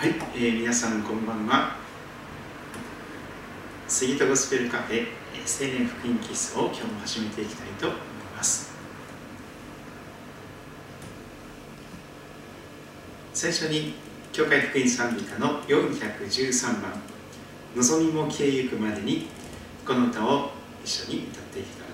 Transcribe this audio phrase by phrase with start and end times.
[0.00, 1.76] はい、えー、皆さんこんばんは。
[3.86, 8.00] 杉田ゴスペルカフェ青年福音キスを今日も始めていきたいと思い
[8.34, 8.72] ます。
[13.34, 13.92] 最初に
[14.32, 16.92] 教会福音賛美歌の413番
[17.76, 19.28] 「望みも消えゆくまでに」
[19.86, 21.89] この歌を一緒に歌っていきたい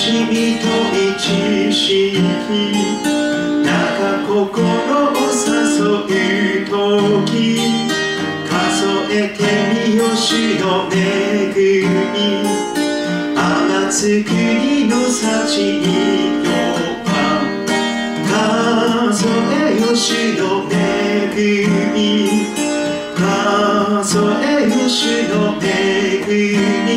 [0.00, 0.64] しみと
[0.96, 1.20] 一
[1.70, 5.52] 式なんか心を誘
[5.92, 7.28] う時
[8.48, 8.56] 数
[9.10, 9.38] えて
[9.90, 11.84] みよしの恵み
[13.36, 15.20] 天津りの幸
[15.80, 15.84] に
[16.44, 16.48] よ
[17.04, 17.08] か
[18.26, 20.42] 数えよしの
[20.72, 21.36] 恵
[21.92, 21.98] み
[23.14, 26.24] 数えよしの恵
[26.86, 26.89] み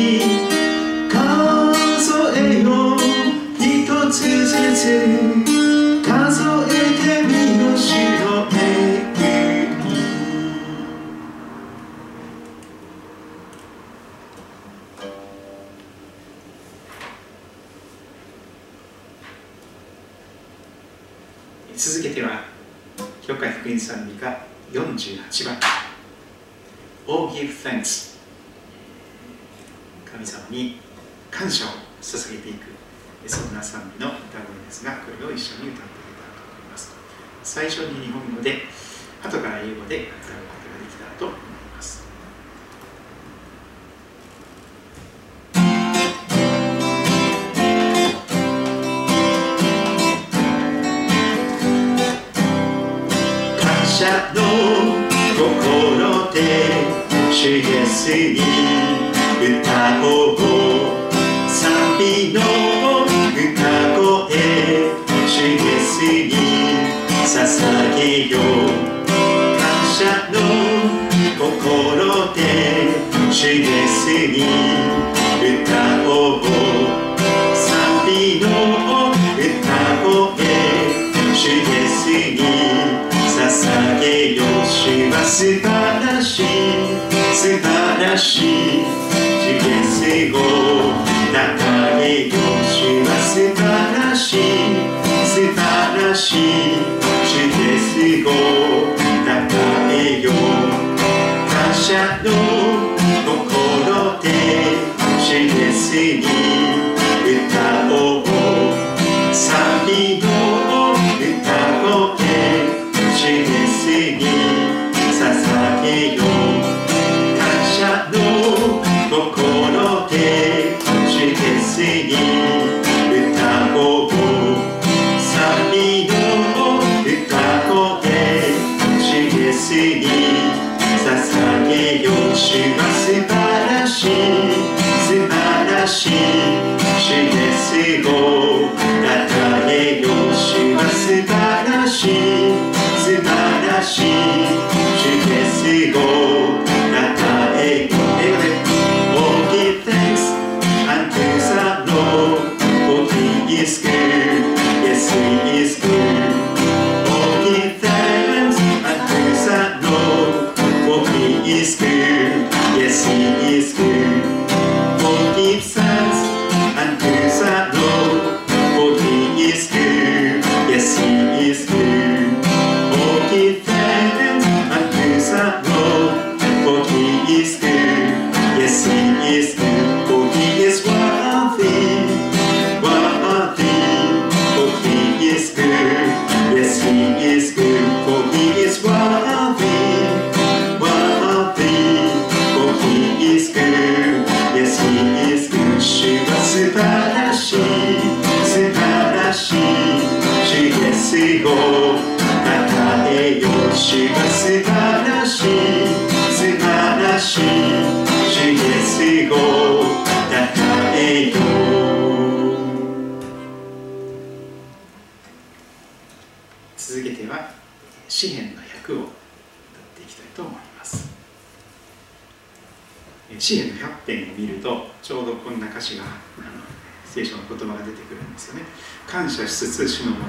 [227.84, 228.62] 出てくるんですよね。
[229.06, 230.24] 感謝しつつ主の門に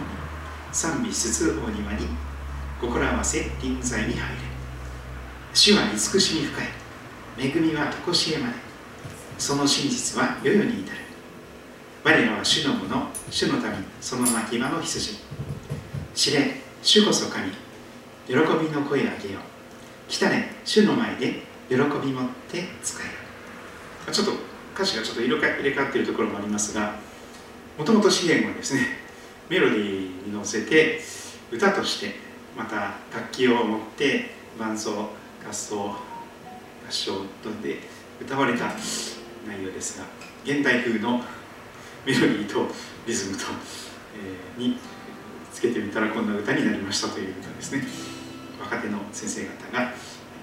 [0.71, 2.07] 賛美しつつ大庭に。
[2.81, 4.25] 心合わせ臨在に入れ。
[5.53, 6.67] 主は慈しみ深い。
[7.37, 8.53] 恵みは常しえまで。
[9.37, 10.97] その真実は世々に至る。
[12.03, 13.07] 我らは主のもの。
[13.29, 13.63] 主の民。
[14.01, 15.19] その牧場の羊。
[16.13, 16.61] 知れ。
[16.83, 17.49] 主こそ神。
[18.27, 18.37] 喜び
[18.69, 20.11] の声を上げよう。
[20.11, 20.55] 来たね。
[20.65, 23.05] 主の前で喜び持って使え
[24.07, 24.33] よちょっと
[24.75, 26.95] 歌詞がちょっと入れ替わっているところもありますが。
[27.77, 28.81] もともと詩篇はですね
[29.49, 30.99] メロディーに乗せて
[31.51, 32.15] 歌として
[32.57, 35.09] また楽器を持って伴奏
[35.47, 35.95] 合奏合
[36.89, 37.13] 唱
[37.43, 37.79] とで
[38.21, 38.67] 歌われた
[39.47, 40.05] 内容ですが
[40.43, 41.21] 現代風の
[42.05, 42.67] メロディーと
[43.05, 43.45] リズムと、
[44.15, 44.77] えー、に
[45.51, 47.83] つけてみたらこんな歌になりましたという歌ですね。
[48.59, 49.91] 若手の先生方が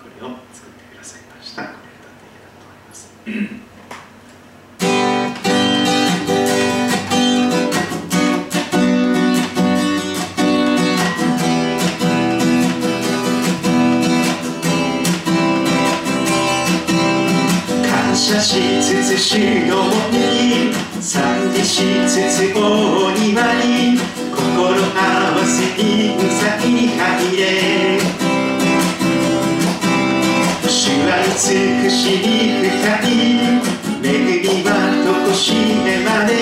[0.00, 1.62] これを作ってくださいました。
[1.62, 3.71] これ歌っていきたいと思います。
[18.82, 19.38] しつつ主
[19.68, 22.58] のに賛美しつつ大
[23.12, 23.96] 庭に
[24.34, 24.98] 心合
[25.36, 27.40] わせ臨在に入れ。
[30.66, 32.26] 主は美しい
[32.58, 32.74] 深
[33.06, 33.08] い
[34.02, 34.06] 恵
[34.42, 34.68] みは
[35.06, 35.54] とこし
[35.86, 36.32] えまで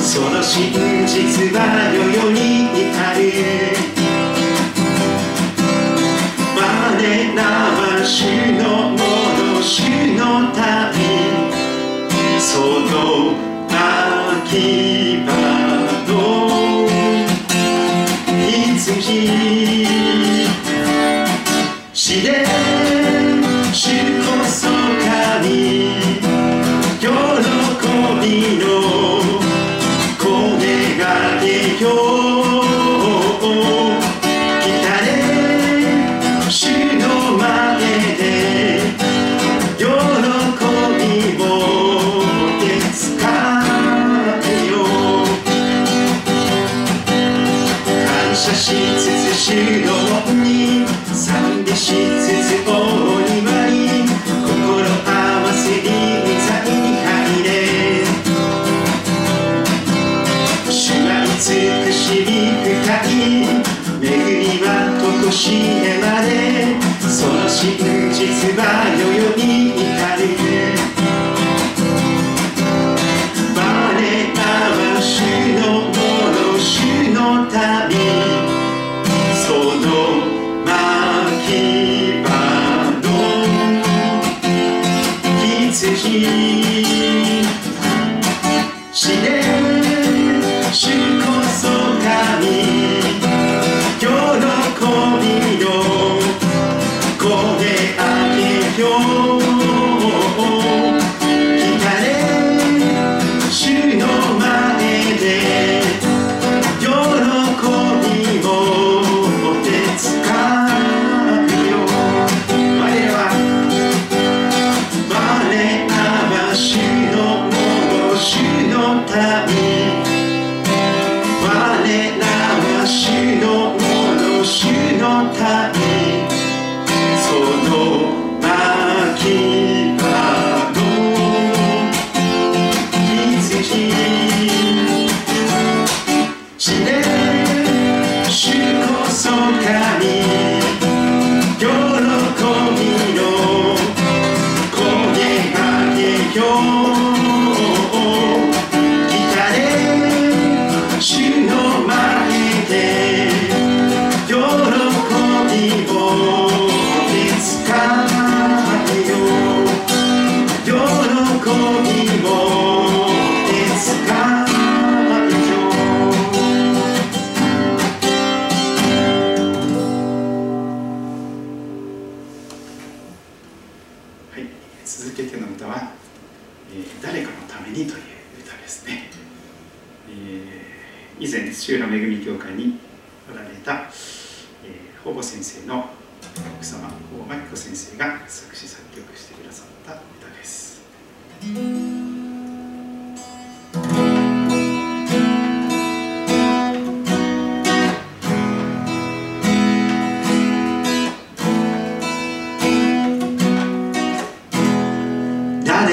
[0.00, 0.72] その真
[1.06, 1.58] 実は
[1.92, 3.20] 世々に至る。
[6.56, 6.60] 我
[7.36, 8.16] らは主
[8.56, 9.76] のもの主
[10.16, 10.50] の
[10.96, 11.37] 民。
[12.50, 13.34] その
[14.46, 15.07] き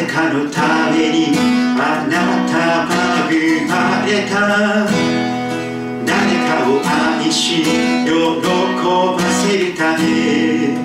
[0.06, 1.36] 誰かのために
[1.80, 2.14] あな
[2.46, 2.54] た
[2.86, 2.94] は
[3.28, 3.74] 生ま
[4.06, 4.34] れた。
[6.06, 6.14] 誰
[6.46, 6.72] かを
[7.18, 10.78] 愛し喜ばせるため。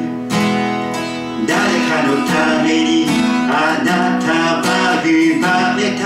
[1.47, 1.53] 誰
[1.87, 2.33] かのた
[2.65, 3.05] めに
[3.50, 3.53] あ
[3.85, 3.89] な
[4.25, 4.27] た
[4.62, 4.65] は
[5.05, 5.45] 生ま
[5.77, 6.03] れた。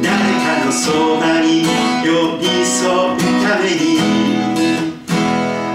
[0.00, 1.66] 誰かのそばに
[2.04, 3.98] 寄り添うために。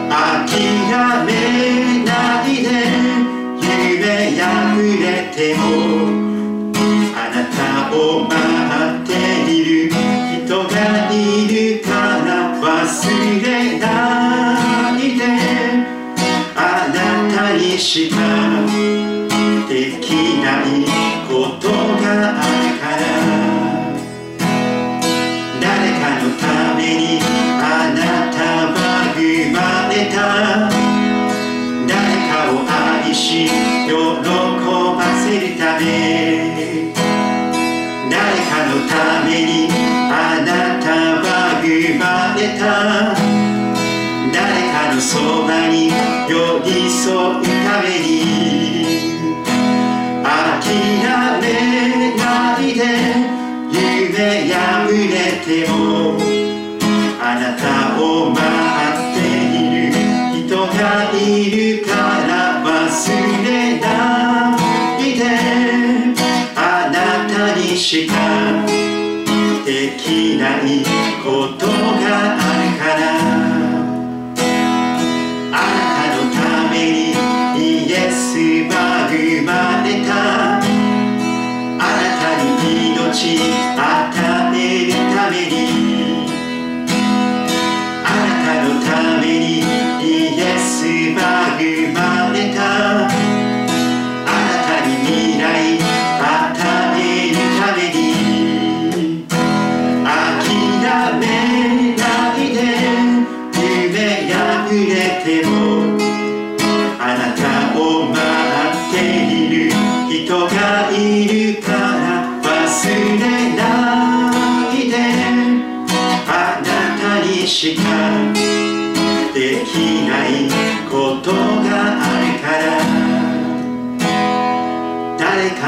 [0.08, 1.95] 諦め
[5.38, 5.85] れて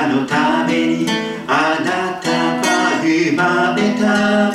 [0.06, 1.08] のために
[1.48, 4.52] あなたは生まれた。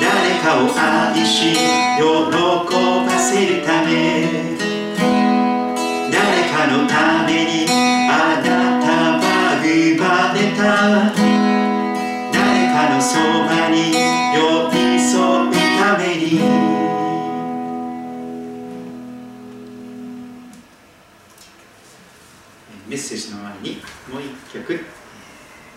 [0.00, 2.02] 誰かを愛し喜
[2.80, 2.85] び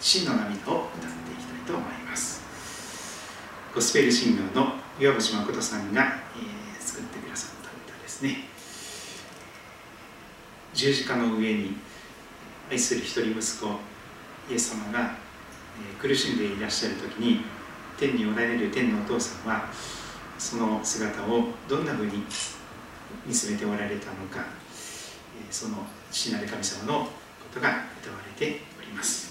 [0.10, 2.42] 真の涙」を歌っていきたいと思います。
[3.76, 6.02] ゴスペルシンガーの岩渕誠さんが、
[6.36, 8.46] えー、作ってくださった歌ですね。
[10.74, 11.78] 十字架の上に
[12.72, 13.68] 愛する一人息子
[14.50, 15.16] イエス様が、
[15.80, 17.42] えー、苦しんでいらっしゃる時に
[18.00, 19.70] 天におられる天のお父さんは
[20.40, 22.24] その姿をどんなふうに
[23.28, 24.44] 見つめておられたのか、
[25.40, 27.12] え、その父なる神様のこ
[27.54, 29.29] とが歌われております。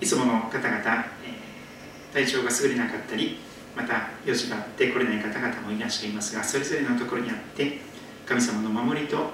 [0.00, 1.44] いつもの方々、え
[2.12, 3.38] 体調が優れなかったり
[3.76, 7.78] また用事があって来れない方々もいらっしゃいますがそれぞれのところにあって
[8.24, 9.30] 神様の守りと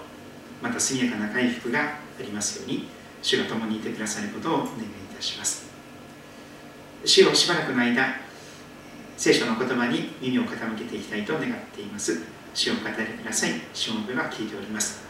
[0.63, 2.89] また速やかな回復がありますように
[3.23, 4.73] 主が共にいてくださることをお願いい
[5.15, 5.69] たします。
[7.05, 8.17] 主をしばらくの間
[9.17, 12.23] 聖書の言葉に耳を傾けていきたいと願っています。
[12.55, 13.53] 主を語りください。
[13.75, 15.05] 主の声は聞いております。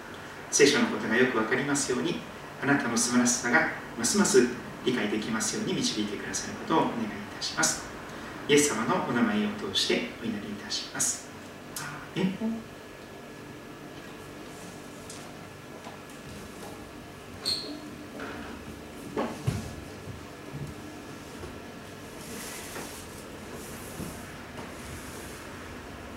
[0.51, 2.17] 聖書のことがよく分かりますように
[2.61, 4.49] あなたの素晴らしさがますます
[4.85, 7.85] 理解できますように導いてくださることをお願いいたします。
[8.49, 11.29] イエス様のお名前を通してお祈りいたします。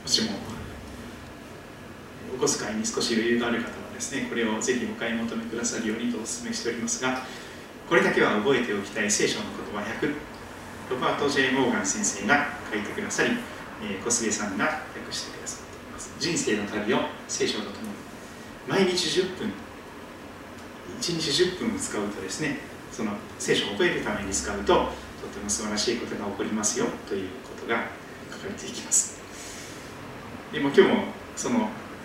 [0.01, 0.31] もしも
[2.35, 7.23] お小遣いに少し余裕がある方はですねこれをぜひお買い求めくださるようにとお勧めしておりますが
[7.89, 10.13] これだけは覚えておきたい聖書の言葉100
[10.89, 13.31] ロバート・ジェイ・モーガン先生が書いてくださり、
[13.83, 16.13] えー、小菅さんが訳してくださっています。
[16.19, 17.93] 人生の旅を聖書とともに
[18.67, 19.51] 毎日10分
[20.99, 22.59] 1日10分使うとですね
[22.91, 24.79] その聖書を覚えるために使うとと
[25.27, 27.87] ても素晴らしいことが起こりますよということが
[28.31, 29.19] 書かれていきます。
[30.51, 31.03] でも今日も
[31.35, 31.59] その、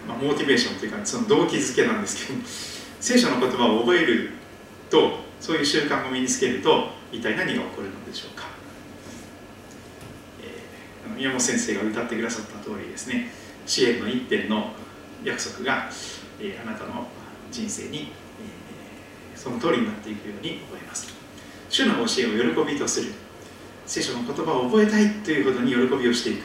[0.06, 2.40] まあ、モチベーションというかその動機づけなんですけど
[3.00, 4.30] 聖書の言葉を覚える
[4.88, 8.46] とそういう習慣を身につけると一体何が起こるのでしょうか、
[10.42, 13.30] えー、宮本先生が歌ってくださった通りですね
[13.66, 14.72] 支援の一点の
[15.24, 15.90] 約束が、
[16.40, 17.06] えー、あなたの
[17.50, 18.12] 人生に、
[19.34, 21.14] えー、その通りになっていくように思います。
[21.68, 23.12] 主の教えを喜びとする。
[23.84, 26.42] 聖書の言葉を覚えたいということに喜びをしていく。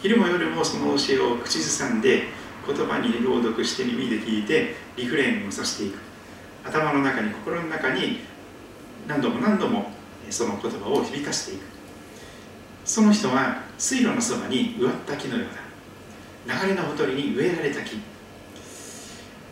[0.00, 2.24] 昼も夜もその教えを口ずさんで
[2.66, 6.07] 言葉に朗読して耳で聞いてリフレーンをさせていく。
[6.68, 8.20] 頭の中に心の中に
[9.06, 9.90] 何度も何度も
[10.28, 11.62] その言葉を響かせていく。
[12.84, 16.60] その人は水路のそばに植わった木のようだ。
[16.60, 17.98] 流れのほとりに植えられた木。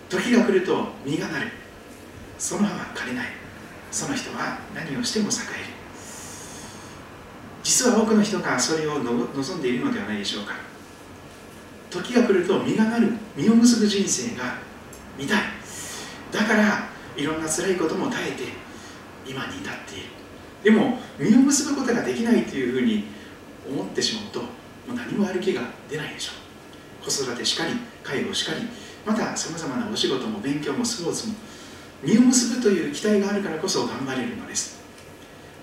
[0.08, 1.50] 時が来ると実がなる。
[2.38, 3.26] その葉は枯れない。
[3.90, 5.76] その人は何をしても栄える。
[7.62, 10.54] 実は多くの人がそれを望んでいるのではないでしょうか。
[11.90, 13.12] 時が来ると実がなる。
[13.36, 14.58] 実を結ぶ人生が
[15.18, 15.42] 見たい。
[16.30, 18.44] だからいろんな辛いことも耐えて
[19.26, 20.08] 今に至っている。
[20.62, 23.04] でも実を結ぶことができないというふうに
[23.68, 24.46] 思ってしまうとも
[24.90, 26.32] う何も歩きが出ないでしょ
[27.02, 27.04] う。
[27.04, 28.66] 子育てしかり介護しかり
[29.04, 31.34] またさまざまなお仕事も勉強もスポーツも
[32.04, 34.80] 実を結ぶという期待があるからこそ頑張れるのです。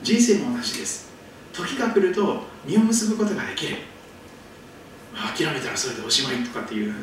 [0.01, 1.11] 人生も同じです。
[1.53, 3.77] 時が来ると実を結ぶことができる、
[5.13, 6.93] 諦めたらそれでおしまいとかっていう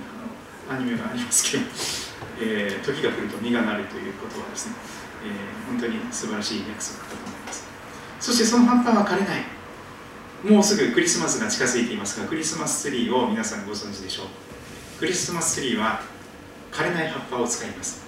[0.69, 1.65] アニメがありますけど、
[2.41, 4.75] えー、時が来ると実がなるということはですね、
[5.25, 7.69] えー、本当に素晴らしい約束だと思います。
[8.19, 9.61] そしてその葉っぱは枯れない。
[10.45, 14.27] もうすぐクリスマスが近づいていますがクリスマスツリーを皆さんご存知でしょう
[14.99, 16.01] クリスマスツリーは
[16.73, 18.07] 枯れない葉っぱを使います。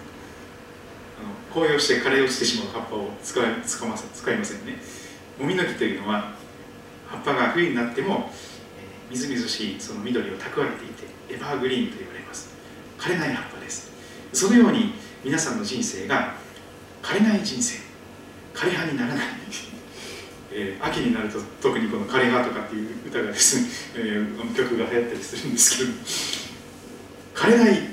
[1.20, 4.76] あの紅葉して枯れ落ちてしまう葉っぱを使い使ま使いませんね。
[5.38, 6.34] もみの木というのは
[7.08, 8.30] 葉っぱが冬になっても、
[8.78, 12.54] えみずみずしいその緑を蓄えていてエバーグリーンと言われます。
[12.98, 13.61] 枯れない葉っぱ
[14.32, 16.34] そのように皆さんの人生が
[17.02, 17.78] 枯れない人生
[18.54, 19.26] 枯れ葉にならない。
[20.54, 25.90] えー、秋になると特にこの「枯れ葉」とかっていう歌がですね、 えー、曲が流行ったりするんですけど
[27.34, 27.88] 枯れない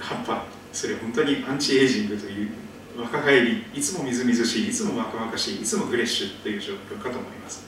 [0.00, 2.48] 葉っぱそれは本当にアンチエイジングという
[2.96, 3.64] 若返り。
[3.74, 7.64] いつもみずみずしいいつも若々しいいつもフレッシュという状況かと思います。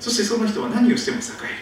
[0.00, 1.54] そしてその人は何をしても栄える。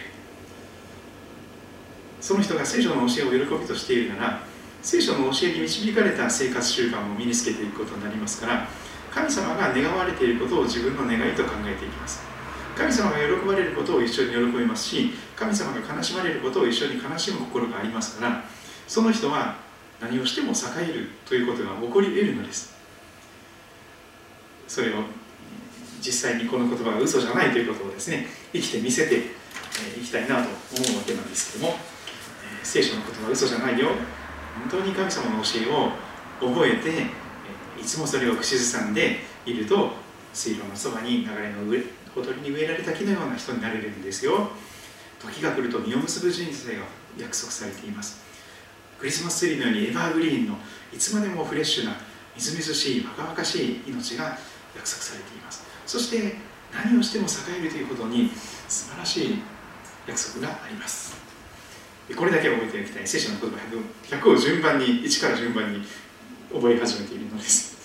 [2.21, 4.46] その人が聖書の教えを喜びとしているなら
[4.81, 8.67] 聖書の教えに導かれた生活習慣を身につけていくことになりますから
[9.13, 12.21] 神様が願われていることを自分の願いと考えていきます。
[12.77, 18.43] 神様が喜ばれることを一緒に喜びますし神様が悲しまれることを一緒に悲しむ心がありますから
[18.87, 19.55] その人は
[19.99, 22.77] 何をしても栄えるということが起こり得るのです。
[24.67, 25.03] それを
[25.99, 29.21] 実際にこの言葉が嘘じゃないということをですね生きて見せてい
[30.03, 30.47] きたいなと思
[30.93, 31.77] うわけなんですけども
[32.61, 33.89] 聖書の言葉は嘘じゃないよ。
[34.69, 37.07] 本当に神様の教えを覚えて
[37.79, 39.91] いつもそれを口ずさんでいると
[40.33, 41.81] 水路のそばに流れの上
[42.13, 44.49] ほとりに植えられた木のような人になれるんですよ。
[45.19, 46.83] 時が来ると実を結ぶ人生が
[47.17, 48.23] 約束されています。
[48.99, 50.57] クリスマスツリーのようにエバーグリーンの
[50.93, 51.95] いつまでもフレッシュな
[52.35, 54.37] みずみずしい若々しい命が
[54.75, 55.63] 約束されています。
[55.85, 56.35] そして
[56.73, 58.31] 何をしても栄えるということに
[58.67, 59.41] 素晴らしい
[60.07, 61.16] 約束があります。
[62.15, 63.07] これだけ覚えておきたい。
[63.07, 63.57] 聖書の言葉
[64.09, 65.81] 100, 100を順番に1から順番に
[66.53, 67.75] 覚え始めているのです。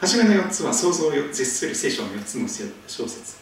[0.00, 2.48] 初めの4つは想像を絶する聖書の4つの
[2.86, 3.36] 小説。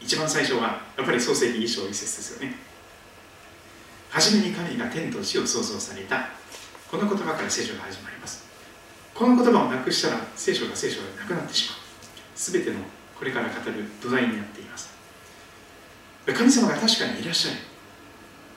[0.00, 2.56] 一番最初はやっぱり創世記一章一節ですよね。
[4.10, 6.28] 初めに神が天と地を創造された。
[6.90, 8.44] この言葉から聖書が始まります。
[9.14, 11.78] この言葉をなくしたら聖書が聖書がなくなってしまう。
[12.36, 12.76] 全ての
[13.18, 14.92] これから語る土台になっています。
[16.26, 17.73] 神様が確かにいらっしゃる。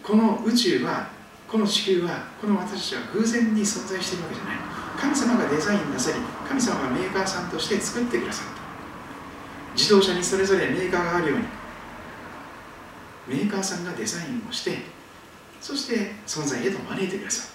[0.07, 1.09] この宇宙は
[1.49, 4.57] この地球はこの私たちは偶然に存在しているわけじゃない。
[4.97, 6.17] 神様がデザインなさり
[6.47, 9.73] 神様がメーカーさんとして作ってくださった。
[9.75, 11.45] 自動車にそれぞれメーカーがあるように
[13.27, 14.77] メーカーさんがデザインをして
[15.59, 17.51] そして存在へと招いてくださっ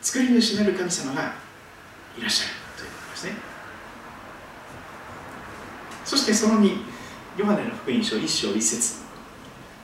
[0.00, 0.04] た。
[0.04, 1.32] 作り主なる神様が
[2.18, 3.36] いらっしゃるということですね。
[6.04, 6.76] そしてその2
[7.38, 9.01] ヨハネの福音書1章1節。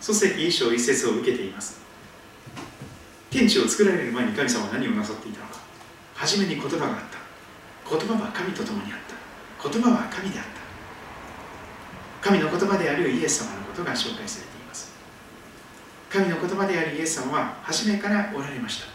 [0.01, 1.81] 創世記1章1節を受けています。
[3.31, 5.59] 天地を作られる前に神様は何をなさっていたのか。
[6.15, 7.19] 初めに言葉があった。
[7.91, 8.99] 言葉は神と共にあっ
[9.61, 9.69] た。
[9.69, 10.59] 言葉は神であった。
[12.21, 14.93] 神の言葉であるイエス様のことが紹介されています。
[16.11, 18.87] 神の言葉であるイエス様は初めからおられました。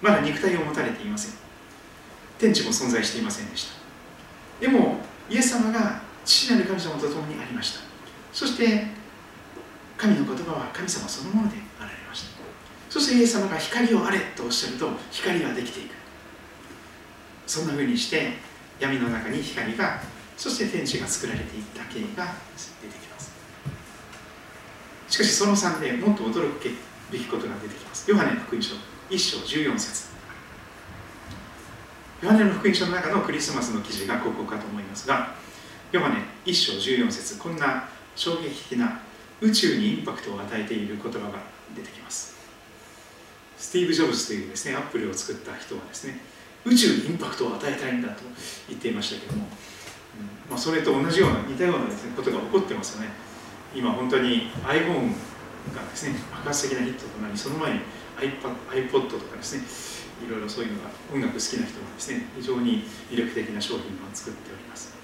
[0.00, 1.32] まだ肉体を持たれていません。
[2.38, 3.74] 天地も存在していませんでした。
[4.60, 4.98] でも
[5.30, 7.80] イエス様が父なる神様と共にありました。
[8.32, 8.86] そして
[10.04, 12.42] 神の言葉は神様そのものであられました。
[12.90, 15.94] そしてイエス様が光をあれとおっしゃると光ができていく。
[17.46, 18.32] そんなふうにして
[18.78, 20.02] 闇の中に光が
[20.36, 22.34] そして天地が作られていった経緯が
[22.82, 23.32] 出てきます。
[25.08, 26.68] しかしその3でもっと驚く
[27.10, 28.10] べきことが出てきます。
[28.10, 28.74] ヨハネの福音書
[29.08, 30.08] 1章14節。
[32.20, 35.34] ヨハネの福音書の中のクリスマスの記事がここかと思いますが
[35.92, 39.00] ヨハネ1章14節こんな衝撃的な
[39.40, 41.38] 宇宙にインパクトを与えている言葉が
[41.74, 42.34] 出てきます。
[43.56, 46.20] スティーブ・ジョブズというですねアップルを作った人はですね
[46.64, 48.22] 宇宙にインパクトを与えたいんだと
[48.68, 49.46] 言っていましたけども、う
[50.48, 53.08] んまあ、それと同じような似たようなです、ね、ことが起こってますよね。
[53.74, 55.12] 今本当に iPhone
[55.74, 57.80] がですね爆発的なヒットとなりその前に
[58.18, 59.64] iPod, iPod とかですね
[60.26, 64.94] いろいろそういうのが音楽好きな人がですね非常に魅力的な商品を作っております。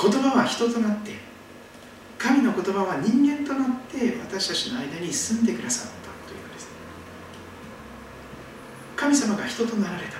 [0.00, 1.27] 言葉は人となって
[2.18, 6.68] 神の言葉は人間となって私たちの間に住んでくださったというのです。
[8.96, 10.18] 神様が人となられた。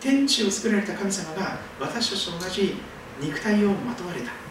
[0.00, 2.74] 天地を作られた神様が私たちと同じ
[3.20, 4.44] 肉体をまとわれた。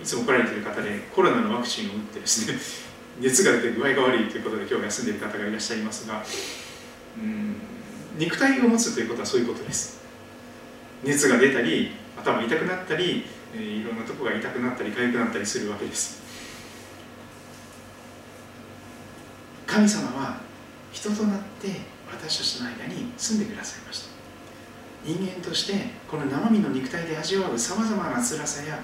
[0.00, 2.58] いつも来られている方でコロナのワクチンを打ってですね
[3.20, 6.24] 熱が出て具合が悪いということで今日休んでいる方がいらっしゃいますが
[7.18, 7.56] うん
[8.18, 10.00] 肉体を持つということはそういうことです。
[11.02, 16.20] 熱が出たり頭痛くなったり、えー、いろんなとこが痛くなったり痒くなったりするわけです。
[19.66, 20.40] 神様は
[20.92, 21.68] 人となって
[22.10, 24.10] 私たちの間に住んでくださいました。
[25.04, 28.80] 人間としてこの生身の肉体で味わうさまざまな辛さや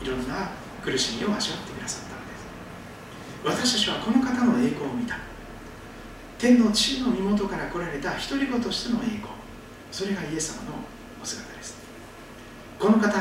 [0.00, 0.50] いろんな
[0.82, 3.64] 苦しみを味わってくださったのです。
[3.64, 5.18] 私たちはこの方の栄光を見た。
[6.38, 9.33] 天の地の身元から来られた独り子としての栄光。
[9.94, 10.78] それがイエス様の
[11.22, 11.76] お姿です。
[12.80, 13.12] この方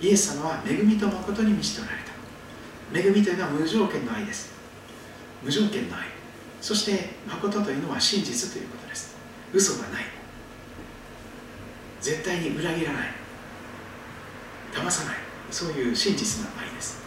[0.00, 3.08] イエス様は恵みと誠に満ちておられた。
[3.08, 4.50] 恵みというのは無条件の愛です。
[5.40, 6.06] 無条件の愛。
[6.60, 9.14] そして誠というのは真実ということです。
[9.54, 10.04] 嘘がない。
[12.00, 13.08] 絶対に裏切らない。
[14.74, 15.14] 騙さない。
[15.52, 17.02] そういう真実な愛です。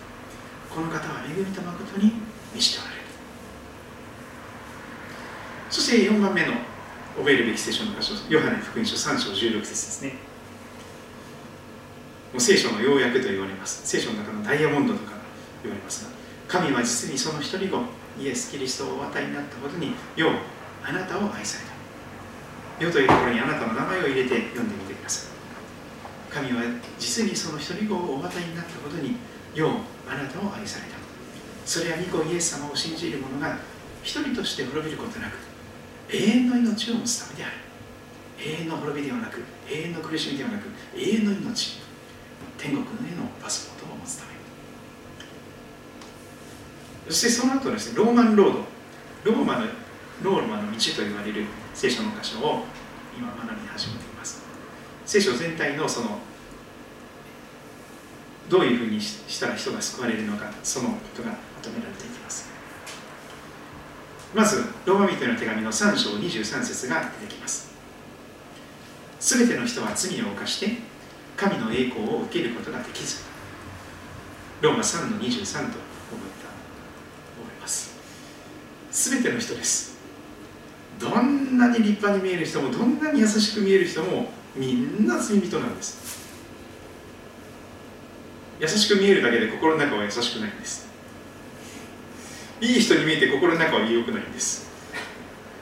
[0.74, 2.14] この方は恵みと誠に
[2.54, 3.02] 満ちておられる
[5.70, 6.54] そして4番目の
[7.18, 10.14] 覚えるべき聖書の箇所ヨハネ福音書3章16節ですね。
[12.32, 13.82] もう聖書の要約と言われます。
[13.88, 15.14] 聖書の中のダイヤモンドとか
[15.64, 16.12] 言われますが
[16.48, 17.78] 神は実にその一人子
[18.20, 20.34] イエス・キリストをお与えになったことによう
[20.84, 22.86] あなたを愛された。
[22.86, 26.34] よというところにあなたの名前を入れて読んでみてください。
[26.34, 26.64] 神は
[26.98, 29.16] 実にその一人子をお与えになったことに
[29.54, 29.72] よう
[30.08, 30.98] あなたを愛された。
[31.66, 33.58] それは御子イエス様を信じる者が
[34.02, 35.49] 一人として滅びることなく
[36.12, 37.54] 永遠の命を持つためである。
[38.40, 41.80] 永遠の滅びではなく永遠の苦しみではなく永遠の命。
[42.58, 44.32] 天国へのパスポートを持つため
[47.08, 48.60] そしてその後ですねローマンロード。
[49.24, 49.66] ローマの
[50.22, 52.66] ローマの道と言われる聖書の箇所を
[53.18, 54.42] 今学び始めています。
[55.06, 56.20] 聖書全体のその
[58.50, 62.49] どういうふうにしたら人が救われるのかそのことがまとめられていきます。
[64.34, 67.70] まずローマ人への手紙の3章23節が出てきます。
[69.20, 70.78] すべての人は罪を犯して
[71.36, 73.24] 神の栄光を受けることができず。
[74.62, 75.78] ローマ3の23と覚えた覚
[77.58, 77.98] えます。
[78.92, 79.98] すべての人です。
[81.00, 86.20] どんなに立派に見える人もどんなに優しく見える人もみんな罪人なんです。
[88.60, 90.89] 優しく見えるだけで心の中は優しくないんです。
[92.62, 94.70] いい人に見えて心の中は良くないんです。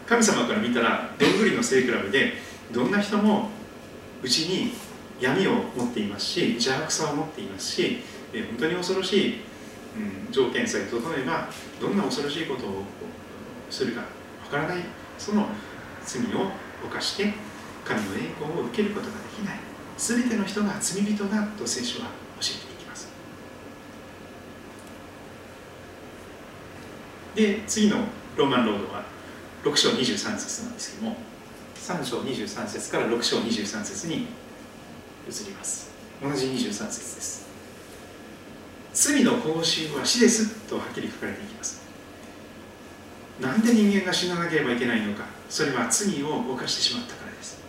[0.07, 2.33] 神様から見たらどんぐりの背比べで
[2.71, 3.49] どんな人も
[4.23, 4.73] うちに
[5.19, 7.99] 闇を持っていますし邪悪さを持っていますし
[8.31, 9.41] 本当に恐ろしい、
[9.97, 11.49] うん、条件さえ整えば
[11.81, 12.83] どんな恐ろしいことを
[13.69, 14.05] するかわ
[14.49, 14.77] からない
[15.17, 15.47] その
[16.05, 16.51] 罪を
[16.86, 17.33] 犯して
[17.83, 19.60] 神の栄光を受けることができない。
[19.97, 22.66] 全ての人が罪人だと聖書は教えています。
[27.38, 27.97] で次の
[28.36, 29.04] ローマンロードは
[29.63, 31.17] 6章23節なんですけども
[31.76, 35.91] 3章23節から6章23節に移ります。
[36.21, 37.47] 同じ23節です。
[38.91, 41.80] 罪の報酬は死ですとはっきり書かれていきます。
[43.39, 45.26] なんで人間が死ななければいけないのか。
[45.47, 47.62] それは罪を犯してしまったからです。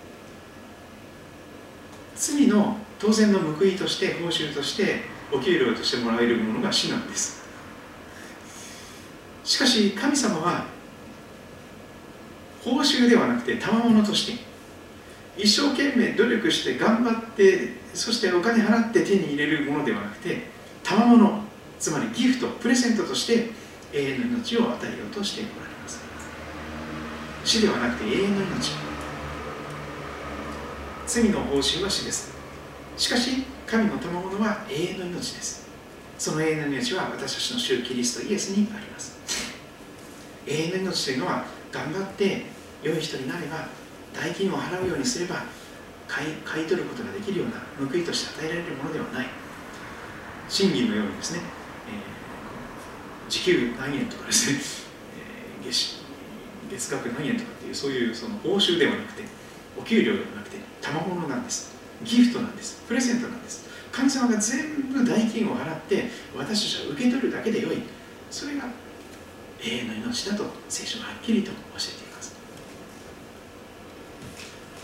[2.16, 7.46] 罪の当然の報いとして報酬としてお給料としてもらえるものが死なんです。
[9.48, 10.66] しかし神様は
[12.62, 14.44] 報酬ではなくて賜物として
[15.38, 20.42] 一生懸命努力して頑張ってそしてお金払って手に入れるものではなくて
[20.82, 21.40] 賜物
[21.78, 23.48] つまりギフトプレゼントとして
[23.94, 25.98] 永遠の命を与えようとしておられます。
[27.42, 28.72] 死ではなくて永遠の命。
[31.06, 32.34] 罪の報酬は死です。
[32.98, 35.67] しかし神の賜物は永遠の命です。
[36.18, 39.16] その永遠の命は私たちの主キリストイエスにあります。
[40.46, 42.42] 永遠の命というのは頑張って
[42.82, 43.68] 良い人になれば
[44.12, 45.44] 代金を払うようにすれば
[46.08, 49.26] 買い買い取ることができるような報いとして与えられるものではない。
[50.48, 51.40] 賃金のようにですね、
[51.86, 54.58] えー、時給何円とかですね、
[55.62, 56.02] えー、月
[56.70, 59.24] 月額何円とかっていうそういうその報酬ではなくて
[59.78, 61.76] お給料ではなくて賜物なんです。
[62.02, 62.82] ギフトなんです。
[62.88, 63.67] プレゼントなんです。
[63.92, 67.82] 神様が全部代金を払って私たちは受け取るだけでよい。
[68.30, 68.64] それが
[69.60, 72.36] 永遠の命だと聖書ははっきりと教えています。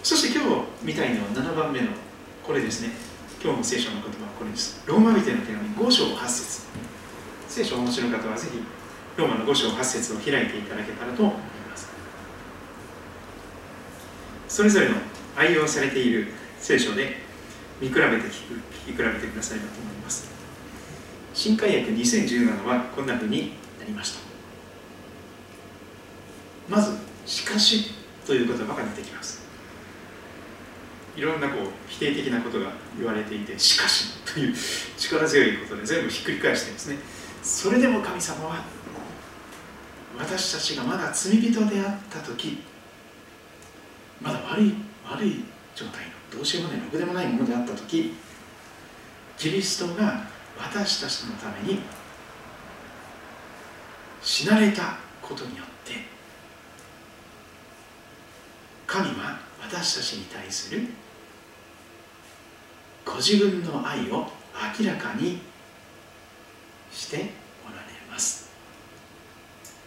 [0.02, 1.88] そして今日見たいのは7番目の
[2.42, 2.90] これですね。
[3.42, 4.82] 今日の聖書の言葉はこれです。
[4.86, 6.62] ローマ人への手紙5章8節。
[7.48, 8.58] 聖書をお持ちの方はぜひ
[9.16, 11.36] ローマの5章8節を開いていただけたらと思い
[11.70, 11.88] ます。
[14.48, 14.94] それぞれの
[15.36, 17.18] 愛用されている聖書で
[17.80, 18.73] 見比べて聞く。
[18.92, 20.28] 比べてくださればと思います。
[21.32, 24.20] 新海訳2017はこんなふうになりました。
[26.68, 27.92] まず「しかし」
[28.26, 29.42] という言葉が出てきます。
[31.16, 34.54] いろんなこう否定的なことが言われていて「しかし」という
[34.96, 36.98] 力強いことで全部ひっくり返してですね。
[37.42, 38.64] それでも神様は
[40.18, 42.58] 私たちがまだ罪人であった時
[44.20, 45.44] まだ悪い悪い
[45.74, 48.14] 状態のどうしようもないろくでもないものであった時
[49.36, 50.24] キリストが
[50.58, 51.80] 私たちのために
[54.22, 55.94] 死なれたことによって
[58.86, 60.82] 神は私たちに対する
[63.04, 64.26] ご自分の愛を
[64.78, 65.40] 明らかに
[66.90, 67.30] しておられ
[68.10, 68.50] ます。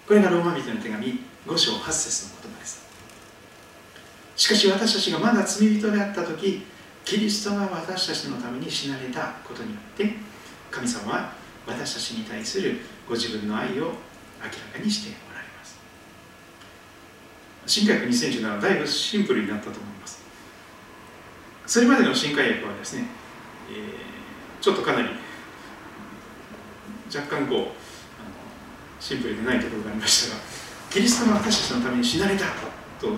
[0.07, 2.85] これがローマ人の手紙5章8節の言葉です。
[4.35, 6.63] しかし私たちがまだ罪人であった時
[7.07, 10.11] キリストが私たちのために死なれたことによって
[10.69, 11.31] 神様は
[11.65, 13.89] 私たちに対するご自分の愛を明
[14.41, 15.79] らかにしておられます。
[17.65, 20.21] 新海約2017はだいぶシンプルになったと思います。
[21.65, 23.05] それまでの新海約はですね、
[23.71, 25.07] えー、ちょっとかなり
[27.15, 27.67] 若干こうあの
[28.99, 30.41] シンプルでないところがありましたが
[30.89, 32.47] キリストが私たちのために死なれた
[32.99, 33.15] と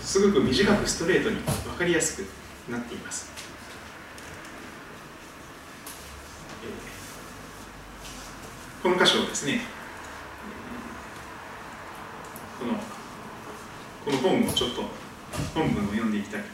[0.00, 3.30] すごく短くストレートに分かりやすくなっています、
[8.82, 9.60] この箇所をですね
[12.58, 12.74] この
[14.04, 14.82] この本をちょっと
[15.54, 16.44] 本文を読んでいきたいい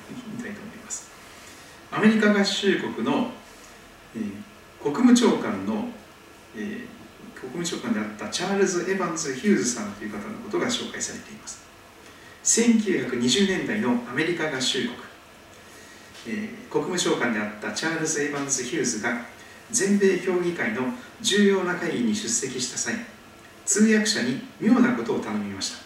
[0.43, 1.11] たいと思います。
[1.91, 3.31] アメリカ合衆国の、
[4.15, 5.89] えー、国務長官の、
[6.57, 11.67] えー、国務長官であったチャールズ・エヴァンズ・ヒューズさんという方のことが紹介されています。
[12.45, 14.97] 1920年代のアメリカ合衆国、
[16.27, 19.27] えー、国務長官であったチャールズ・エヴァンズ・ヒューズが
[19.71, 20.83] 全米協議会の
[21.21, 22.95] 重要な会議に出席した際
[23.65, 25.79] 通訳者に妙なことを頼みました。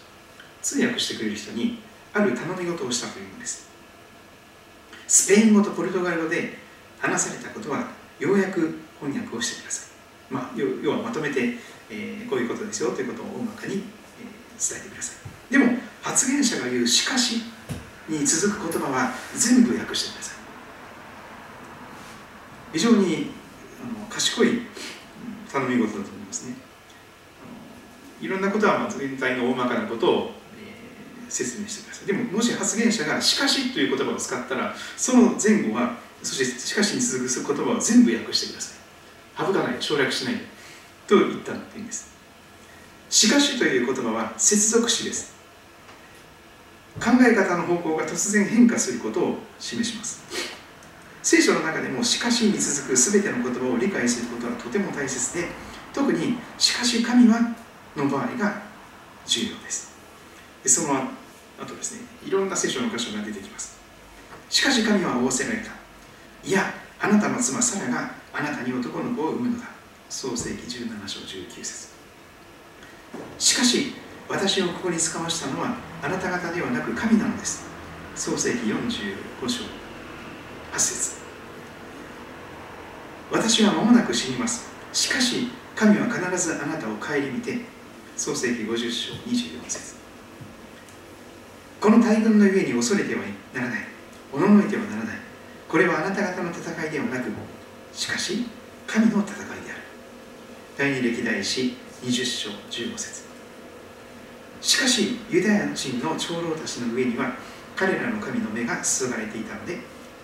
[0.61, 1.79] 通訳してくれる人に
[2.13, 3.69] ある頼み事をしたというのです。
[5.07, 6.57] スペイン語とポルトガル語で
[6.99, 7.87] 話されたことは
[8.19, 9.87] ようやく翻訳をしてくださ
[10.31, 11.57] い、まあ、要はまとめて、
[11.89, 13.79] えー、こういうことですよということを大まかに、えー、
[14.73, 15.13] 伝えてくださ
[15.49, 15.51] い。
[15.51, 17.41] でも発言者が言う「しかし」
[18.09, 20.35] に続く言葉は全部訳してください。
[22.73, 23.31] 非常に
[23.81, 24.61] あの賢い
[25.51, 26.55] 頼み事だと思いますね。
[28.19, 32.07] いろんなことは全体の大まかなことを、えー、説明してください。
[32.07, 38.77] でももし発言者が「しかし」という言葉を使ったらその前後はそして「しかし」に続く言葉を全部訳してください。
[39.37, 40.41] 省かない省略しない
[41.07, 42.11] と言ったっていうんです。
[43.09, 45.32] しかしという言葉は接続詞です。
[46.99, 50.23] 考え方の方向が突然変化することを示します。
[51.23, 55.47] 聖書の中でもしかしに続く全ての言葉を理解することはとても大切で
[55.93, 57.55] 特にしかし神は
[57.95, 58.61] の場合が
[59.25, 59.93] 重要です。
[60.65, 61.07] その
[61.61, 63.79] 後ですねいろんな聖書の箇所が出てきます。
[64.49, 65.71] しかし神は仰せられた。
[66.43, 69.67] いやあなたの妻サラがあなたに男の子を産むのだ。
[70.09, 71.87] 創世記17章19節。
[73.39, 73.93] しかし
[74.27, 77.65] 私をここに使わしたのはあなた方ではなく神なのです。
[78.13, 79.63] 創世記45章。
[80.73, 81.15] 8節。
[83.31, 84.69] 私は間もなく死にます。
[84.91, 85.47] しかし
[85.77, 87.61] 神は必ずあなたを顧みて
[88.17, 89.95] 創世記50章24節。
[91.79, 93.21] この大軍の上に恐れては
[93.53, 93.79] ならない。
[94.33, 95.15] おののいてはならない。
[95.69, 97.31] これはあなた方の戦いではなく
[97.93, 98.45] しかし
[98.87, 99.81] 神の戦いである。
[100.77, 103.22] 第二歴代史20章15節。
[104.63, 107.35] しかしユダヤ人の長老たちの上には
[107.75, 109.79] 彼らの神の目が注がれていたので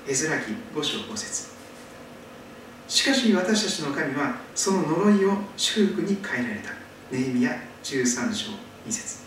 [0.07, 1.49] エズラ記5章5節。
[2.87, 6.69] しかし私たちの神はその呪いを祝福に変えられた。
[7.11, 7.51] ネヘミヤ
[7.83, 8.55] 13章2
[8.87, 9.23] 節。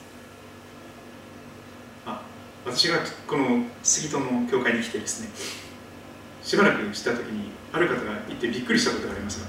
[2.07, 2.23] あ
[2.65, 5.29] 私がこの杉戸の教会に来てですね
[6.43, 9.47] しばらくした時にある方が言ってびっくりしたことがありますが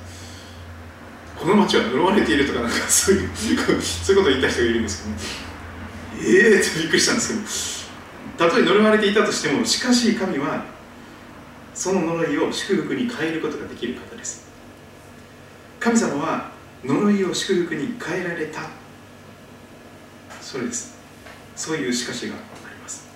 [1.39, 3.47] この町は呪われているとかなんかそういうそ
[4.13, 5.52] ういうことを言った人がいるんですけどね。
[6.19, 8.49] ええー、ってびっくりしたんですけど。
[8.49, 10.65] たとえ呪われていたとしてもしかし神は
[11.73, 14.47] その呪いを祝福に変えることができる方です。
[15.79, 16.51] 神様は
[16.83, 18.61] 呪いを祝福に変えられた。
[20.41, 20.97] それです。
[21.55, 22.37] そういうしかしがあ
[22.69, 23.07] ります。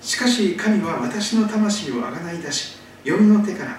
[0.00, 3.78] しかし神は私の魂をあがない出し読みの手から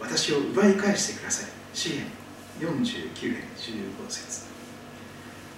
[0.00, 1.50] 私を奪い返してください。
[1.74, 2.06] 詩篇
[2.60, 4.49] 49編15節。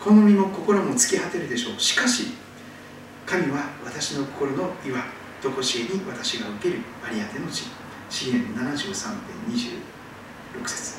[0.02, 1.80] この身も心も尽き果てるでしょう。
[1.80, 2.32] しかし
[3.24, 5.04] 神は私の心の岩
[5.40, 7.66] とこしえに私が受ける有り当ての地。
[8.10, 10.96] 詩篇73.26節。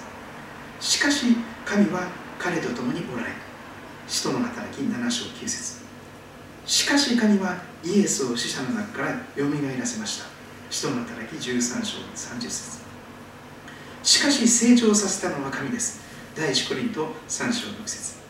[0.79, 1.35] しかし
[1.65, 2.07] 神は
[2.39, 3.31] 彼と共におられ
[4.07, 5.83] 使徒の働き7章9節。
[6.65, 10.27] しかし神はイエスを死者の中からよみがえらせました。
[10.69, 12.79] 使徒の働き13章30節。
[14.01, 15.99] しかし成長させたのは神です。
[16.37, 18.22] 第一コリント3章6節。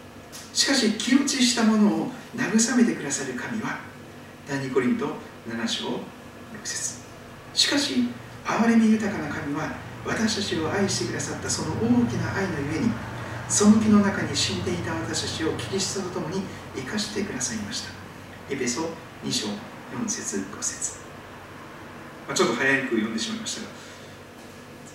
[0.53, 3.79] しかし気落ちしたものを慰めてくださる神は
[4.47, 5.07] 第二コリント
[5.49, 5.99] 7章6
[6.63, 7.01] 節。
[7.53, 8.07] しかし
[8.45, 9.73] 憐れみ豊かな神は
[10.05, 12.91] 私たちを愛してくださったその大きな愛のゆえに
[13.49, 16.43] その木の中に死んでいた私たちをキリストと共に
[16.75, 17.89] 生かしてくださいました。
[18.49, 18.89] エペソ
[19.23, 20.99] 2章4節5節、
[22.27, 23.67] まあ、ちょっと早く読んでしまいましたが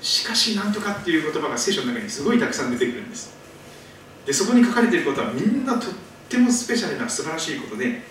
[0.03, 3.38] しかしなんとかっていう言葉が聖書の中にすごいたくさん出てくるんです。
[4.29, 5.91] でそこに書かれていることはみんなとっ
[6.29, 8.03] てもスペシャルな素晴らしいことで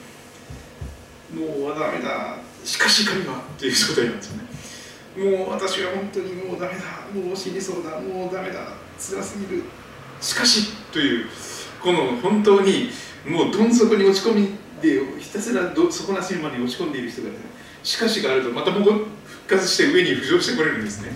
[1.32, 2.38] もうダメだ。
[2.66, 5.38] しかし神はっていう状態なんですよね。
[5.38, 6.82] もう私は本当にもうダメだ。
[7.14, 8.00] もう死にそうだ。
[8.00, 8.62] もうダメだ。
[8.98, 9.64] 辛すぎる。
[10.20, 11.28] しかしという
[11.84, 12.90] この本当に
[13.28, 17.36] もうどん底に落ち込みでひたすらど底なしまで落ち込んでいる人が、ね、
[17.84, 21.12] しかしがあるとまたもう復活して上に浮上してこれるんですね。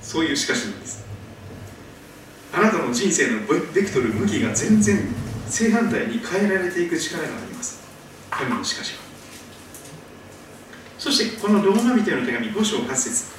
[0.00, 1.07] そういうしかしなんです。
[2.52, 4.98] あなたの人生のベクトル向きが全然
[5.48, 7.80] 正反対に変えられていく力があります。
[8.30, 9.00] 神のしかしは。
[10.98, 13.38] そしてこのローマ人への手紙5章8節。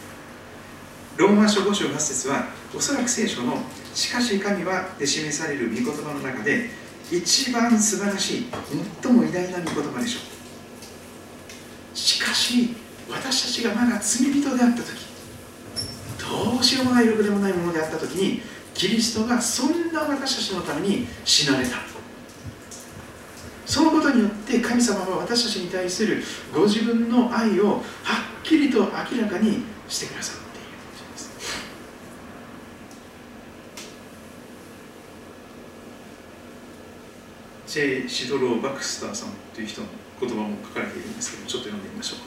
[1.18, 3.62] ローマ書5章8節はおそらく聖書の
[3.93, 6.70] 「しかし神は」で示される御言葉の中で
[7.12, 8.47] 一番素晴らしい
[9.03, 10.20] 最も偉大な御言葉でしょ
[11.93, 11.97] う。
[11.97, 12.76] しかし
[13.10, 15.10] 私たちがまだ罪人であった時
[16.20, 18.41] どうしようもないろくでもないものであった時に
[18.80, 21.75] キリストがそんな私たちのために死なれた。
[23.65, 26.23] そのことによって神様は私たちに対する
[26.55, 27.82] ご自分の愛をはっ
[28.41, 28.86] きりと明
[29.21, 30.67] らかにしてくださっている
[31.11, 31.30] です。
[37.67, 39.88] チェ・シドロー・バクスターさんという人の
[40.21, 42.19] 言葉も書かれているんですけどちょっと読んでみましょう。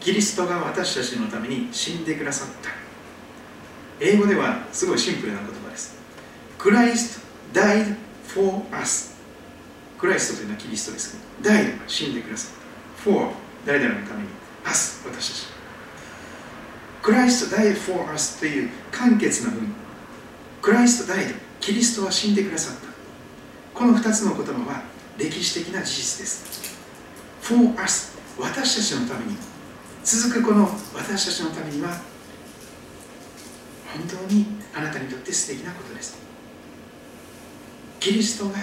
[0.00, 2.87] キリストが私たちのために死んでくださった。
[4.00, 5.96] 英語ではすごいシンプルな言葉です
[6.58, 7.20] Christ
[7.52, 7.96] died
[8.26, 9.18] for us
[9.98, 13.10] クライストというのはキリストですけど、ダイ死んでくださった。
[13.10, 13.32] for
[13.66, 14.28] 誰々のために、
[14.64, 15.58] us 私たち。
[17.02, 19.74] クライスト died for us という簡潔な文。
[20.62, 22.86] クライスト died キリストは死んでくださった。
[23.76, 24.82] この2つの言葉は
[25.18, 26.78] 歴史的な事実です。
[27.42, 29.36] for us 私たちのために
[30.04, 31.90] 続くこの私たちのためには
[33.94, 36.18] 本当にあなたにとって素敵なことです。
[38.00, 38.54] キリストが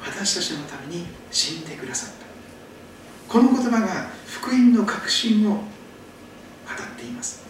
[0.00, 3.32] 私たちのために死んでくださった。
[3.32, 7.44] この言葉が福音の確信を語っています。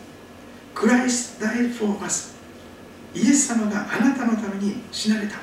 [0.74, 2.34] Christ died for us
[3.14, 5.36] イエス様があなたのために死なれた。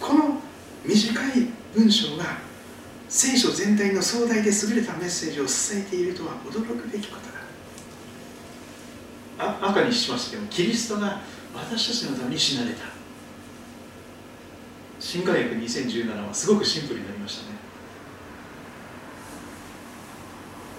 [0.00, 0.40] この
[0.84, 2.38] 短い文章が
[3.08, 7.35] 聖書全体の壮大で優れたメッセージを伝えているとは驚くべきことだ。
[9.38, 11.20] 赤にしましたけどキリストが
[11.54, 12.84] 私たちのために死なれた。
[14.98, 17.56] 新科学2017はすごくシンプルになりましたね。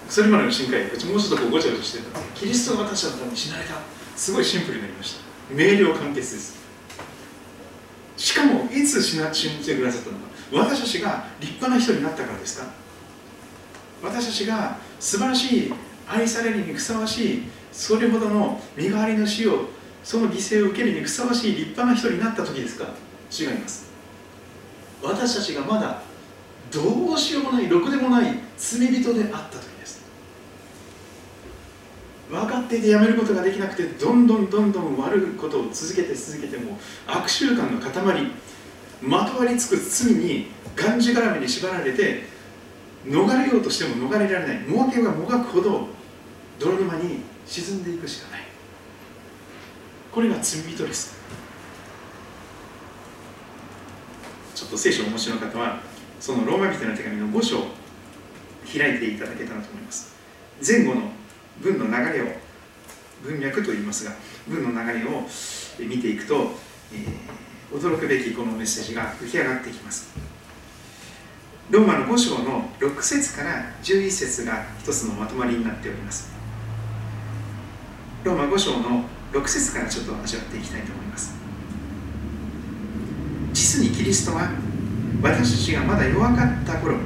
[0.10, 3.76] それまでの新科学もうちょっとこうごちゃごちゃしてたキリストが私たちのために死なれた。
[4.16, 5.54] すごいシンプルになりました。
[5.54, 6.58] 明瞭簡潔です。
[8.18, 10.28] しかもいつ死な死んでくださったのか。
[10.52, 12.68] 私たちが立派な人になったからですか。
[14.02, 15.74] 私たちが素晴らしい
[16.08, 17.44] 愛されるにふさわしい
[17.78, 19.68] それほどの身代わりの死を
[20.04, 22.86] その犠牲を受けるにふさわしい立派な人になった時ですか？
[23.32, 23.92] 違います。
[25.04, 26.02] 私たちがまだ
[26.72, 30.02] どうしようもないろくでもない罪人であった時です。
[32.32, 38.32] 分かっていてやめることができなくてどんどんどんどん悪いことを続けて続けても悪習慣の塊
[39.04, 42.24] まとわりつく罪にがんじがらめに縛られて
[43.06, 45.90] 逃れようとしても逃れられない儲けがもがくほど
[46.60, 48.42] 泥沼に沈んでいくしかない。
[50.12, 51.16] これが罪人です。
[54.54, 55.80] ちょっと聖書をお持ちの方は
[56.20, 57.68] そのローマ人の手紙の5章を
[58.66, 60.16] 開いていただけたらと思います。
[60.66, 61.12] 前後の
[61.62, 62.26] 文の流れを
[63.24, 64.12] 文脈といいますが
[64.48, 65.24] 文の流れを
[65.80, 66.52] 見ていくと、
[66.94, 70.14] えー、驚くべきこのメッセージが浮き上がってきます。
[71.70, 76.37] ローマの5章の6節から11節が一つのまとまりになっております。
[78.24, 81.36] ローマ5章の6節からちょっと味わっていきたいと思います。
[83.54, 84.50] 実にキリストは
[85.22, 86.98] 私たちがまだ弱かった頃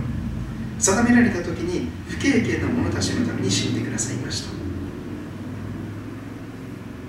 [0.80, 4.52] 定められた時に不経験な者たちのために死んでくださいました。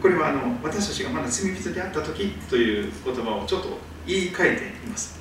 [0.00, 5.20] これはあの私たちがまだ罪人であった時という言葉をちょっと言い換えています。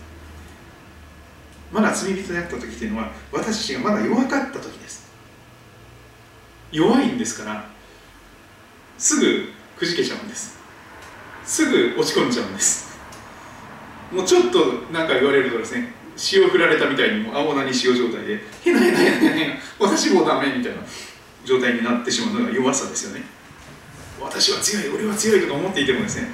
[1.72, 5.10] まだ罪人であった時というのは私たちがまだ弱かった時です。
[6.72, 7.70] 弱いんですから
[9.02, 10.60] すぐくじけちゃうんです。
[11.43, 12.95] すぐ落ち込んじゃうんです。
[14.12, 14.60] もうちょっと
[14.91, 15.91] 何か言われるとですね
[16.34, 18.34] 塩振られたみたいにもう青菜に塩状態で
[18.64, 20.84] へなへなへなへな私もダメみたいな
[21.43, 23.24] 状態になってしまうのが弱さですよね。
[24.22, 26.28] 私は強い俺は強いとか思っていてもですね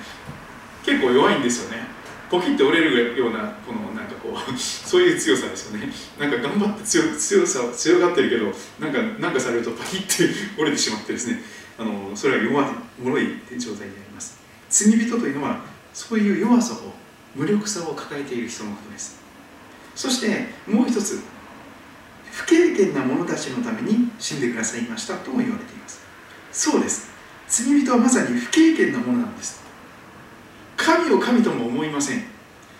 [0.84, 1.88] 結構弱いんですよね。
[2.30, 5.88] ポキッと折れるようなこのなんかこうそういう強さですよね。
[6.20, 8.52] なんか頑張って強強さ強がってるけど
[8.86, 11.40] なんかなんかされるとパキッて折れてしまってですね
[11.78, 12.68] あのそれは弱い
[13.04, 14.40] 脆い状態になります。
[14.70, 15.62] 罪人というのは
[15.94, 16.94] そういう弱さを
[17.36, 19.20] 無力さを抱えている人のことです。
[19.96, 21.22] そしてもう一つ
[22.32, 26.02] 不経験な者たちのために死んでくださいましたとも言われています。
[26.52, 27.10] そうです。
[27.48, 29.62] 罪人はまさに不経験なものなんです。
[30.76, 32.24] 神を神とも思いません。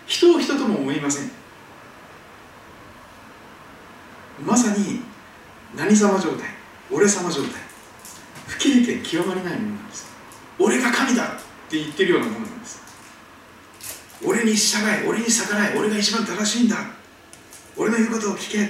[0.06, 1.30] 人を人とも思いません。
[4.44, 5.00] まさに
[5.76, 6.48] 何様状態
[6.90, 7.67] 俺様状態。
[8.48, 10.06] 不経験極まりないものなんです
[10.58, 11.28] 俺が神だっ
[11.70, 12.88] て言ってるようなものなんです
[14.24, 16.76] 俺に従え俺に逆らえ俺が一番正しいんだ。
[17.76, 18.68] 俺の言うことを聞け。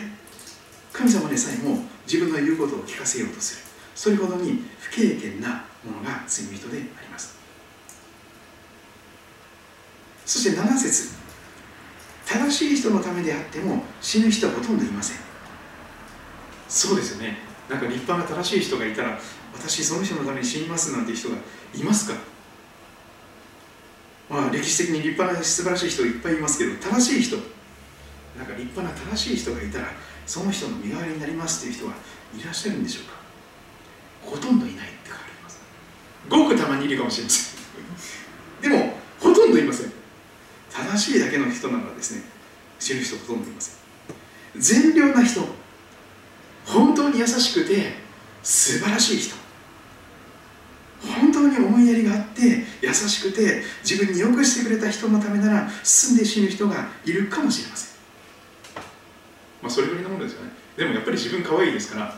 [0.93, 3.63] 神様でさえも自分の言うことを聞かせようとする。
[3.95, 7.37] それほどに不経験なものが罪人であります。
[10.27, 11.17] そして7節。
[12.27, 15.17] 正しい人のためであっても死ぬ人はほとんどいません。
[16.69, 17.39] そうですよね。
[17.71, 19.19] なんか立派な正しい人がいたら
[19.55, 21.37] 私その人のために死にますなんて人が
[21.75, 22.19] いますか？
[24.31, 27.37] まあ歴史的に立派な素晴らしい人いっぱいいますけど正しい人。
[28.37, 29.89] なんか立派な正しい人がいたら
[30.27, 31.95] その人の身代わりになりますという人は
[32.39, 33.13] いらっしゃるんでしょうか？
[34.31, 35.59] ほとんどいないって書かれてます。
[36.29, 37.59] ごくたまにいるかもしれません。
[38.63, 39.93] でもほとんどいません。
[40.71, 42.23] 正しいだけの人ならですね
[42.79, 43.75] 死ぬ人ほとんどいません。
[44.57, 45.41] 善良な人
[46.67, 47.95] 本当に優しくて
[48.43, 49.35] 素晴らしい人。
[51.43, 57.99] 当に思いやりがあって優しくて自分に良くしてくれた人のためなら進んで死ぬ人がいるかもしれません。
[59.63, 60.51] まあそれぐらいのものですよね。
[60.77, 62.15] でもやっぱり自分可愛いですからやっ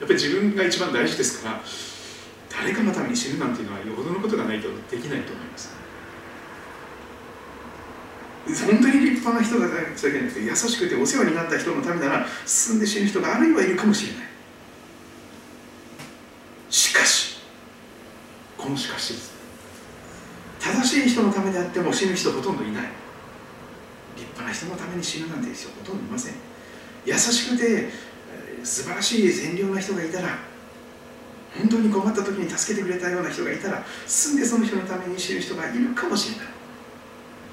[0.00, 1.60] ぱり自分が一番大事ですから
[2.50, 5.78] 誰かのために死ぬなんていうのはよほどのことがないとできないと思います。
[8.46, 14.26] 本当に立派な人だけじゃなくて優しくてお世話になった人のためなら進んで死ぬ人があるいはいるかもしれない。
[16.70, 17.29] しかし
[18.60, 19.32] このしかしです。
[20.58, 22.82] 正ためであっても死ぬ人ほとんどいない。
[24.16, 26.34] 立派な人のために死ぬなんて人ほとんどいません。
[27.06, 27.88] 優しくて
[28.62, 30.38] 素晴らしい善良な人がいたら
[31.56, 36.46] 本当に困った時に助けてくれたような人がいたらすんでその人のために死ぬ人がいるかもしれない。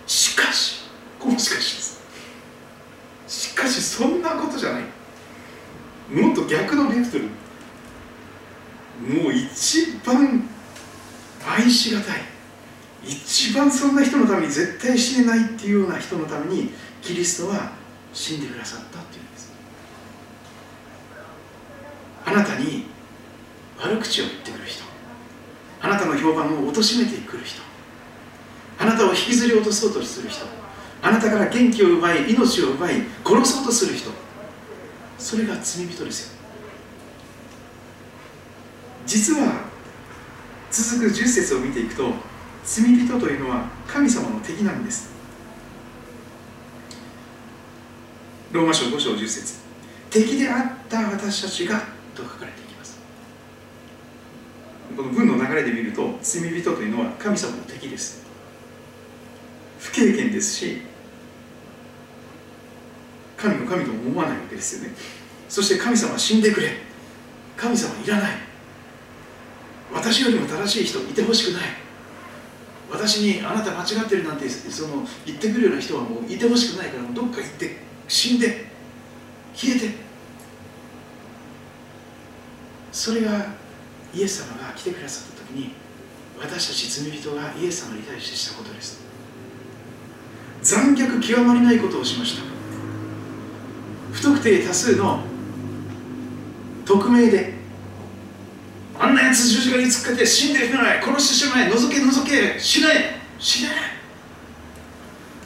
[0.06, 0.82] しかし
[1.18, 2.02] このしかしです。
[3.28, 4.84] しかしそんなことじゃない。
[6.14, 7.26] もっと逆のベクトル
[9.24, 10.50] もう一番
[11.48, 12.22] 愛しがたい。
[13.04, 16.72] 一番そんな人のために絶対死ねないっていうような人のために
[17.02, 17.72] キリストは
[18.14, 19.54] 死んでくださったっていうんです。
[22.26, 22.86] あなたに
[23.80, 24.84] 悪口を言ってくる人。
[25.82, 27.62] あなたの評判を貶めてくる人。
[28.80, 30.46] あなたを引きずり落とそうとする人。
[31.02, 34.10] あなたから元気を奪い命を奪い殺そうとする人。
[35.18, 36.38] それが罪人ですよ。
[39.06, 39.67] 実は
[40.72, 42.14] 続く10節を見ていくと
[42.64, 45.16] 罪人というのは神様の敵なんです。
[48.52, 49.60] ローマ書5章10節
[50.10, 51.82] 敵であった私たちが
[52.16, 53.00] と書かれていきます。
[54.96, 58.26] この文の流れで見ると罪人というのは神様の敵です。
[59.80, 60.82] 不経験ですし
[63.38, 64.96] 神の神と思わないわけですよね。
[65.48, 66.72] そして神様死んでくれ。
[67.56, 68.47] 神様いらない。
[69.94, 71.64] 私よりも正しい人いてほしくない。
[72.90, 77.78] 私にあなた間違ってるなんてその言ってくるような人はもういてほしくないからどっか行って
[78.08, 78.68] 死んで
[79.54, 80.08] 消えて。
[82.92, 83.46] それが
[84.12, 85.74] イエス様が来てくださった時に
[86.40, 89.06] 私たち罪人がイエス様に対してしたことです。
[90.64, 92.44] 残虐極まりないことをしました。
[94.12, 95.22] 不特定多数の
[96.86, 97.57] 匿名で
[99.00, 103.70] あんなやつ十字架に突っかけて死んでしまえ殺してしまえ覗け覗け死ね死ね。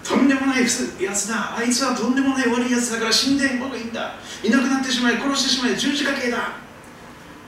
[0.03, 1.57] とんでもないやつだ。
[1.57, 4.15] あいつはとんでもない悪いやつだから死んで方がいいんだ。
[4.43, 6.53] いなくなってしまえ殺してしまえ十字架刑だ。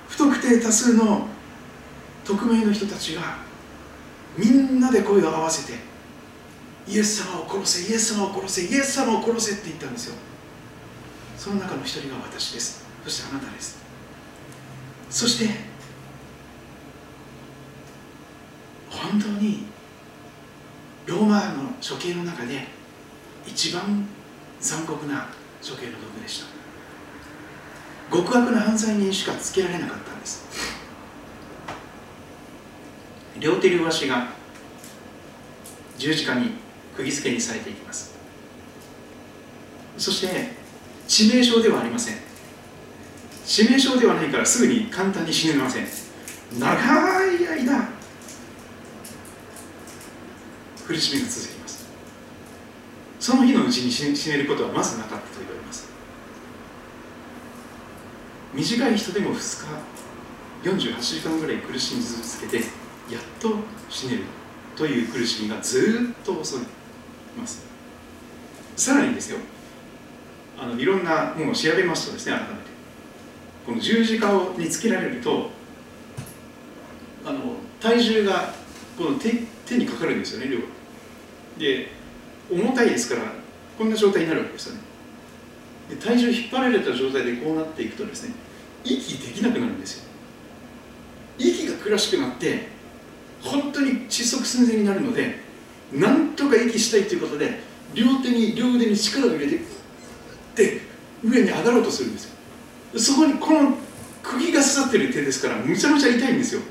[0.09, 1.27] 不特定多数の
[2.23, 3.37] 匿名の人たちが
[4.37, 5.79] みんなで声を合わせて
[6.87, 10.15] イエス様を殺せイエス様を殺せイエス様を殺せって言ったんですよ。
[11.37, 12.85] その中の一人が私です。
[13.03, 13.81] そしてあなたです。
[15.09, 15.72] そして
[18.93, 19.65] 本当に
[21.05, 22.67] ローマの処刑の中で
[23.45, 24.07] 一番
[24.61, 25.27] 残酷な
[25.61, 26.45] 処刑の道具でした。
[28.15, 30.45] 極悪な犯罪人しかつけられなかったんです。
[33.39, 34.27] 両手両足が
[35.97, 36.51] 十字架に
[36.95, 38.13] 釘付けにされていきます。
[39.97, 40.51] そして
[41.07, 42.15] 致命傷ではありません。
[43.45, 45.87] 致命傷ではないからすぐに簡単に死ねません。
[46.57, 47.92] 長い間
[50.85, 51.85] 苦しみが続きます。
[53.19, 55.87] その日のうちに死ねることはまずなかったと言われます。
[58.53, 59.65] 短い人でも2
[60.63, 62.63] 日48時間ぐらい苦しみ続けて
[63.11, 63.55] やっと
[63.89, 64.23] 死ねる
[64.75, 66.59] という苦しみがずっと襲い
[67.37, 67.65] ます。
[68.75, 69.37] さらにですよ
[70.59, 72.73] あのいろんなものを調べますとですね改めて。
[73.65, 74.27] この十字架
[74.57, 75.49] につけられると
[77.25, 78.53] あの体重が
[78.97, 80.59] この手手にかかるんですよね量
[81.57, 81.89] で
[82.51, 83.31] 重たいですから
[83.77, 84.81] こんな状態になるわけですよね。
[85.89, 88.33] で体重引っ張られた状態でこうなっていくとですね
[88.83, 90.03] 息できなくなるんですよ。
[91.37, 92.67] 息が苦しくなって
[93.41, 95.39] 本当に窒息寸前になるので
[95.91, 97.59] なんとか息したいということで
[97.93, 99.59] 両手に両腕に力を入れて
[100.55, 100.81] で
[101.23, 102.99] 上に上がろうとするんですよ。
[102.99, 103.77] そこにこの
[104.21, 106.61] 釘が刺さってる手ですからむちゃむちゃ痛いんですよ。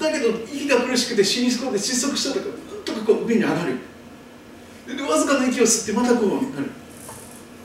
[0.00, 3.78] だけど息が苦しくて死にそうで窒息したとかなんとかこう上に上がる。
[4.96, 6.70] でわずかな息を吸ってまたこうなる。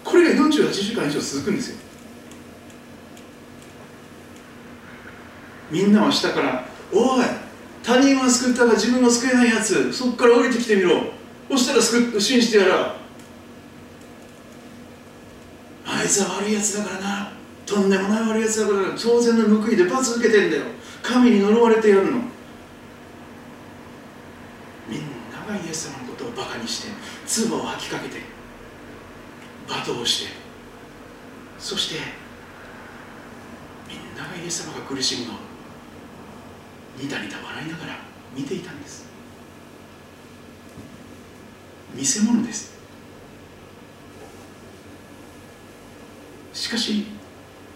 [0.04, 1.78] これが48時間以上続くんですよ。
[5.70, 7.26] みんなは下から「おい
[7.84, 11.12] 他人は救ったが自分は救えないやつそこから降りてきてみろ。
[11.50, 12.96] そしたら救信じてやら。
[15.86, 17.32] あいつは悪いやつだからな。
[17.66, 20.64] とんでもない悪いやつだから当然の報いで罰受けてんだよ。
[21.04, 22.22] 神に呪われてやるの。
[24.90, 26.90] みんながイエス様のことをバカにして
[27.26, 28.22] 唾を吐きかけて
[29.68, 30.34] 罵倒して
[31.60, 32.00] そして
[33.90, 35.36] みんながイエス様が苦しむのを
[36.98, 38.00] ニタニタ笑いながら
[38.36, 39.08] 見ていたんです。
[41.94, 42.78] 見せ物です。
[46.54, 47.06] しかし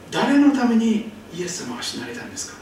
[0.09, 2.60] 誰のためにイエス様は死なれたんですか？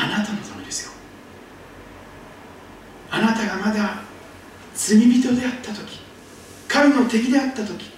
[0.00, 0.92] あなたのためですよ。
[3.10, 4.02] あなたがまだ
[4.74, 6.00] 罪人であった時
[6.68, 7.90] 神の敵であった時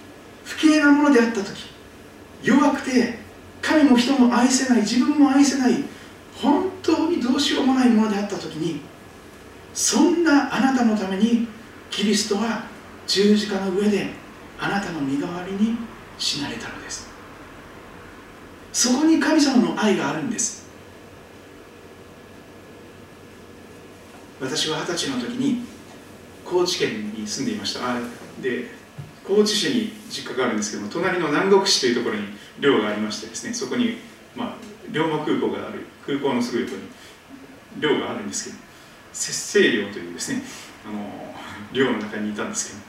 [0.43, 1.69] 不敬なものであった時
[2.41, 3.19] 弱くて
[3.61, 5.83] 神も人も愛せない自分も愛せない
[6.41, 8.81] 本当にどうしようもないものであった時に
[9.73, 11.47] そんなあなたのために
[11.91, 12.63] キリストは
[13.05, 14.09] 十字架の上で
[14.59, 15.77] あなたの身代わりに
[16.17, 17.09] 死なれたのです。
[18.73, 20.60] そこに神様の愛があるんです。
[24.41, 25.63] 私は二十歳の時に
[26.43, 27.81] 高知県に住んでいました。
[28.41, 28.81] で
[29.23, 32.23] 高知市に実家があるんですけども隣の南国市というところに
[32.59, 33.97] 寮がありましてですねそこに、
[34.35, 34.53] まあ、
[34.91, 36.81] 龍馬空港がある空港のすぐ横に
[37.79, 38.57] 寮があるんですけど
[39.13, 40.41] 節制寮というですね
[40.87, 41.35] あの
[41.71, 42.79] 寮の中にいたんですけど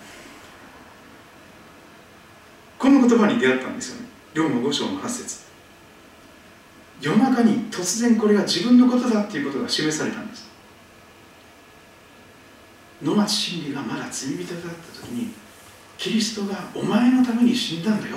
[2.78, 4.08] この言葉に出会ったんですよね。
[4.34, 5.42] 龍馬五章の8節。
[7.00, 10.41] 夜中に突然これが自分のことだっていうことが示されたんです
[13.02, 15.32] 野町真理がまだ罪人だった時に
[15.98, 18.16] キリストがお前のために死んだんだよ。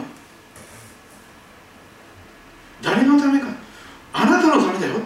[2.82, 3.48] 誰のためか。
[4.14, 5.00] あなたのためだよ。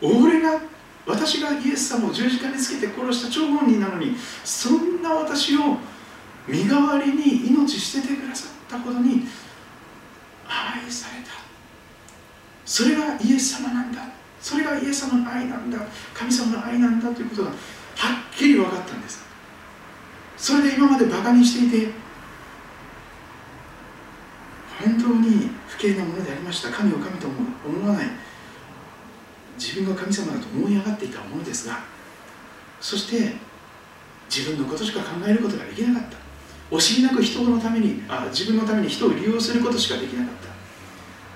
[0.00, 0.60] 俺が
[1.06, 5.76] 私がイエス様を十字架につけて殺した張本人なのにそんな私を
[6.46, 9.26] 身代わりに命捨ててくださったことに
[10.46, 11.30] 愛された。
[12.64, 14.00] それがイエス様なんだ。
[14.40, 15.78] それがイエス様の愛なんだ。
[16.14, 17.50] 神様の愛なんだということが
[18.40, 19.22] きり分かったんです。
[20.38, 21.92] それで今までバカにしていて
[24.82, 26.70] 本当に不敬なものでありました。
[26.70, 28.06] 神を神と思わない。
[29.58, 31.80] 自分が神様だと思い上がっていたものですが
[32.80, 33.34] そして
[34.34, 36.16] 自分のことしか考えることができなかった。
[36.74, 40.48] 惜しみなく人のためにあ自分のために人を利用することしかできなかった。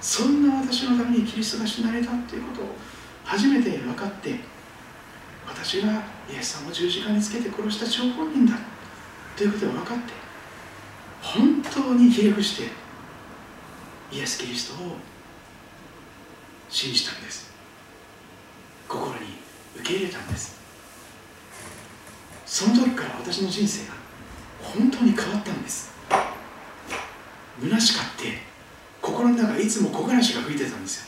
[0.00, 2.74] そんな私のためにキリストが死なれたということを
[3.24, 4.53] 初めて分かって
[5.56, 8.58] 私がイエス様を十字架につけて殺した張本人だ
[9.36, 10.12] ということが分かって
[11.22, 12.70] 本当にひれ伏して
[14.12, 14.96] イエス・キリストを
[16.68, 17.52] 信じたんです。
[18.88, 19.14] 心に
[19.76, 20.58] 受け入れたんです。
[22.44, 23.94] その時から私の人生が
[24.62, 25.92] 本当に変わったんです。
[27.60, 28.38] 虚しかって
[29.00, 31.06] 心の中いつも木枯らしが吹いてたんですよ。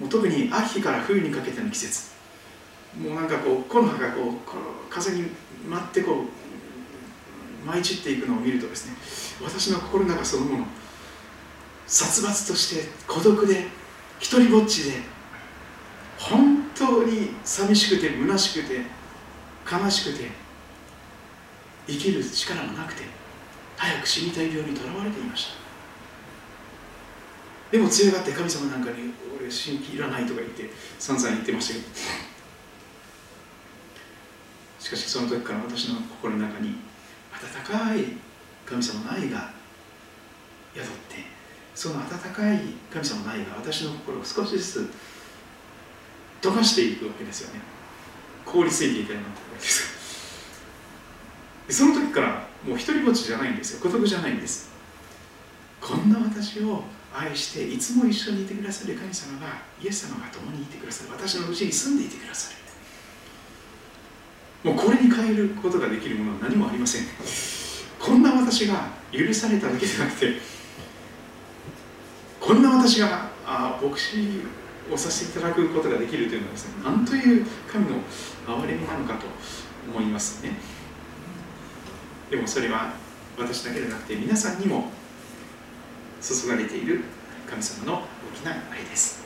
[0.00, 2.19] もう特に秋から冬にかけての季節。
[2.98, 5.30] もうなんかこう木の葉がこう風に
[5.68, 8.94] 舞ってこう舞い散っていくのを見るとですね
[9.44, 10.66] 私の心の中そのもの
[11.86, 13.66] 殺伐として孤独で
[14.18, 14.98] 一りぼっちで
[16.18, 18.80] 本当に寂しくて虚しくて
[19.70, 20.30] 悲しくて
[21.86, 23.04] 生きる力もなくて
[23.76, 25.60] 早く死にたい病にとらわれていました。
[27.72, 32.29] でも強がって神様なんかに俺新規いらないとか言って散々言ってましたけど。
[34.90, 36.74] しかしその時から私の心の中に
[37.30, 38.16] 温かい
[38.66, 39.52] 神様の愛が
[40.74, 41.16] 宿って
[41.76, 42.58] その温かい
[42.92, 44.90] 神様の愛が私の心を少しずつ
[46.42, 47.60] 溶かしていくわけですよね。
[48.44, 50.00] 凍りついていたようなわけです
[51.68, 53.80] その時からもう一人ぼっちじゃないんですよ。
[53.80, 54.72] 孤独じゃないんです。
[55.80, 56.82] こんな私を
[57.14, 59.46] 愛していつも一緒にいてくださる神様が
[59.80, 61.10] イエス様が共にいてくださる。
[61.12, 62.59] 私のうちに住んでいてくださる。
[64.62, 67.02] もうこれに変えることができるものは何もありません。
[67.98, 70.34] こんな私が許されただけでなくて
[72.40, 74.40] こんな私があ牧師
[74.90, 77.96] をさせていただくことができるというのはですね何という神の
[78.46, 79.26] 憐れみなのかと
[79.94, 80.52] 思いますね。
[82.30, 82.94] でもそれは
[83.38, 84.90] 私だけでなくて皆さんにも
[86.22, 87.02] 注がれている
[87.48, 89.24] 神様の大きな愛です。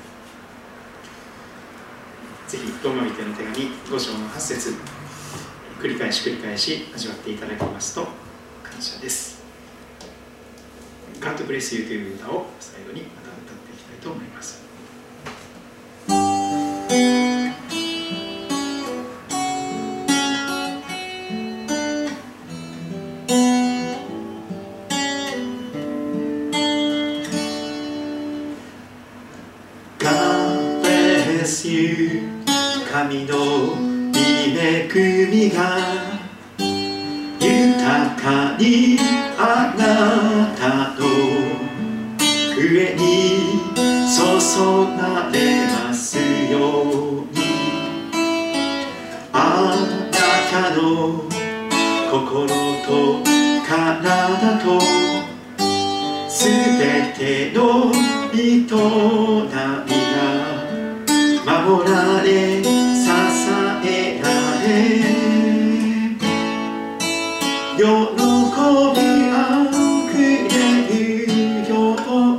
[2.49, 4.75] ぜひローマ人の手紙5章の8節。
[5.85, 8.09] 繰り返し繰り返し味わっていただきますと
[8.63, 9.45] 感謝です。
[11.21, 14.64] God bless you という歌を最後にまた歌っていきたいと思います。
[50.55, 51.25] の
[52.11, 53.25] 心と
[53.67, 54.81] 体と
[56.29, 56.49] す
[56.79, 57.91] べての
[58.33, 58.75] 営みが
[61.45, 61.93] 守ら
[62.23, 62.29] れ
[62.63, 62.71] 支
[63.85, 64.25] えら
[64.63, 64.65] れ
[67.77, 67.83] 喜び
[69.33, 69.35] あ
[70.09, 70.55] ふれ
[70.89, 70.93] る
[71.69, 72.39] よう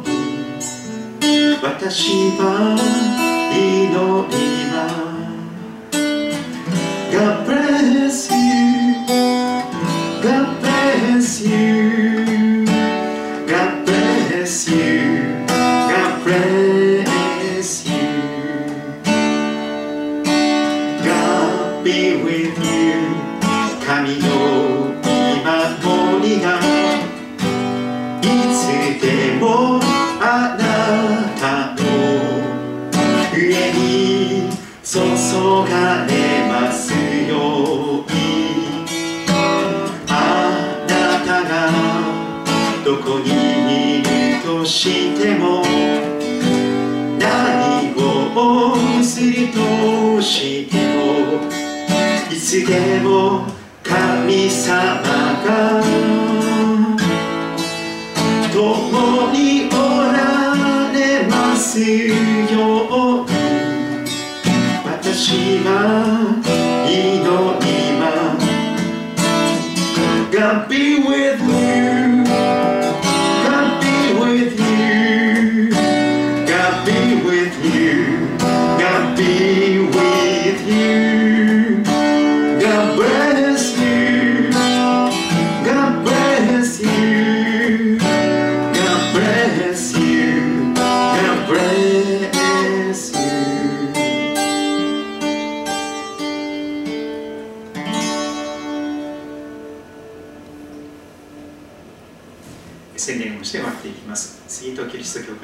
[1.19, 1.25] に
[1.61, 3.04] 私は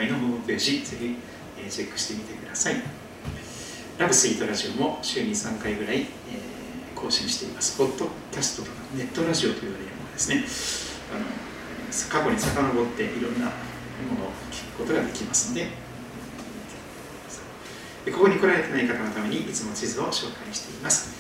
[0.02, 1.16] 会のホームページ、ぜひ、
[1.70, 2.76] チェックしてみてください。
[4.00, 6.06] ラブスイートラジオも週に3回ぐらい、え
[6.96, 7.78] 更新しています。
[7.78, 10.44] ポッドキャストとかネットラジオと言われるものですね。
[11.14, 11.26] あの
[12.10, 13.52] 過去に遡っていろんなも
[14.20, 15.68] のを聞くことができますので、
[18.06, 21.14] でここに来られてない方のためにいつも地図を紹介しています。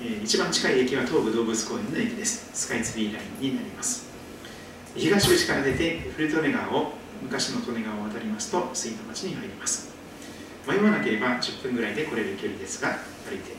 [0.00, 2.50] えー一番近い駅は東武動物公園の駅です。
[2.52, 4.06] スカイツリーラインになります。
[4.96, 9.90] 東口から出て古利根川を昔の利根川を渡りますと杉戸町に入ります。
[10.66, 12.98] 迷わなければ10分ぐらいで来れる距離ですが
[13.28, 13.56] 歩いて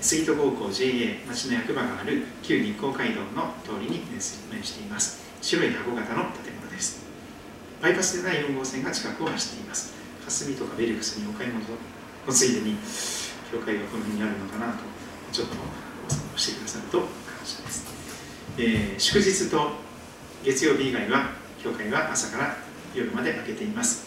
[0.00, 5.22] 杉戸高校 JA 町の役場がある旧日光街道の通りに面しています。
[5.40, 7.04] 白い箱型の建物です。
[7.80, 9.94] バイパスでない4号線が近くを走っています。
[10.24, 12.76] 霞とかベルクスにお買い物のついでに
[13.52, 14.78] 教会がこの辺にあるのかなと
[15.30, 15.54] ちょっと
[16.08, 17.08] お散歩してくださると感
[17.44, 17.84] 謝です、
[18.58, 19.72] えー祝日と
[20.42, 22.56] 月曜日以外は教会は朝から
[22.94, 24.06] 夜まで開けています、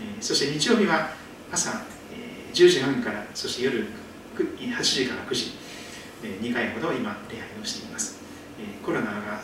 [0.00, 1.10] えーそして日曜日は
[1.52, 3.86] 朝、えー10時半からそして夜
[4.36, 5.52] 8時から9時、
[6.22, 8.18] え2回ほど今礼拝をしています、
[8.58, 9.40] えーコロナが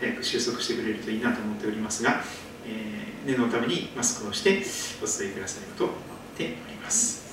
[0.00, 2.22] 早く収束してくれるといいなと思っておりますが、
[2.66, 4.62] えー念のためにマスクをして
[5.02, 5.96] お伝えくださればと思っ
[6.36, 7.24] ております。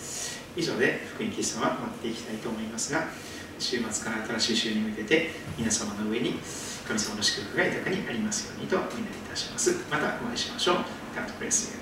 [0.55, 3.07] 以上で福音キリストは終わっていきたいと思いますが
[3.59, 6.35] 週末から新しい週に向けて皆様の上に
[6.85, 9.71] 神様の祝福が豊かにありますようにとお祈りたします。
[9.89, 10.75] またお会いしましょう。
[11.15, 11.80] God bless you.